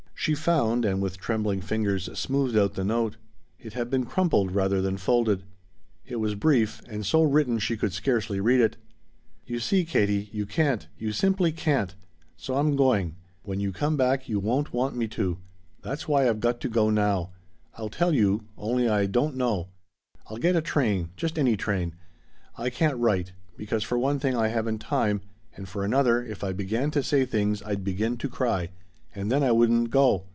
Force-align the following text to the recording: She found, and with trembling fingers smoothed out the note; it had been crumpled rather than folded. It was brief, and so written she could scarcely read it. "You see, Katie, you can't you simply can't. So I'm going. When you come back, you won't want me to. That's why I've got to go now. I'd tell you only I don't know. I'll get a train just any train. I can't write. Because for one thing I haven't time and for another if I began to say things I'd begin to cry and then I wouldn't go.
She 0.13 0.35
found, 0.35 0.85
and 0.85 1.01
with 1.01 1.17
trembling 1.17 1.61
fingers 1.61 2.07
smoothed 2.15 2.55
out 2.55 2.75
the 2.75 2.83
note; 2.83 3.17
it 3.57 3.73
had 3.73 3.89
been 3.89 4.05
crumpled 4.05 4.51
rather 4.51 4.79
than 4.79 4.97
folded. 4.97 5.41
It 6.05 6.17
was 6.17 6.35
brief, 6.35 6.79
and 6.87 7.03
so 7.03 7.23
written 7.23 7.57
she 7.57 7.75
could 7.75 7.91
scarcely 7.91 8.39
read 8.39 8.59
it. 8.61 8.77
"You 9.47 9.59
see, 9.59 9.83
Katie, 9.83 10.29
you 10.31 10.45
can't 10.45 10.87
you 10.95 11.11
simply 11.11 11.51
can't. 11.51 11.95
So 12.37 12.53
I'm 12.57 12.75
going. 12.75 13.15
When 13.41 13.59
you 13.59 13.71
come 13.71 13.97
back, 13.97 14.29
you 14.29 14.39
won't 14.39 14.71
want 14.71 14.95
me 14.95 15.07
to. 15.07 15.39
That's 15.81 16.07
why 16.07 16.29
I've 16.29 16.39
got 16.39 16.59
to 16.61 16.69
go 16.69 16.91
now. 16.91 17.31
I'd 17.75 17.91
tell 17.91 18.13
you 18.13 18.43
only 18.59 18.87
I 18.87 19.07
don't 19.07 19.35
know. 19.35 19.69
I'll 20.29 20.37
get 20.37 20.55
a 20.55 20.61
train 20.61 21.09
just 21.15 21.39
any 21.39 21.57
train. 21.57 21.95
I 22.55 22.69
can't 22.69 22.97
write. 22.99 23.31
Because 23.57 23.83
for 23.83 23.97
one 23.97 24.19
thing 24.19 24.37
I 24.37 24.49
haven't 24.49 24.81
time 24.81 25.21
and 25.57 25.67
for 25.67 25.83
another 25.83 26.23
if 26.23 26.43
I 26.43 26.53
began 26.53 26.91
to 26.91 27.01
say 27.01 27.25
things 27.25 27.63
I'd 27.63 27.83
begin 27.83 28.17
to 28.17 28.29
cry 28.29 28.69
and 29.13 29.29
then 29.29 29.43
I 29.43 29.51
wouldn't 29.51 29.89
go. 29.89 30.23